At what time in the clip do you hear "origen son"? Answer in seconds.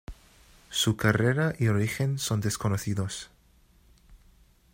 1.67-2.41